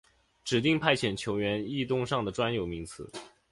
[0.43, 3.07] 指定派遣球员异动上的专有名词。